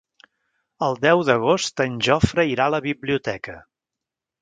[0.87, 3.61] El deu d'agost en Jofre irà a la biblioteca.